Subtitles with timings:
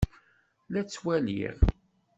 [0.71, 1.57] La t-ttwaliɣ.